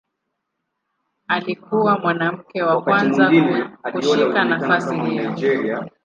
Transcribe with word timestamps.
Alikuwa 1.27 1.99
mwanamke 1.99 2.63
wa 2.63 2.81
kwanza 2.83 3.31
kushika 3.93 4.43
nafasi 4.45 4.99
hiyo. 4.99 5.89